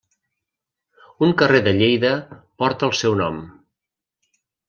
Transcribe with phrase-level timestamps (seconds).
[1.27, 2.11] Un carrer de Lleida
[2.63, 3.37] porta el seu nom.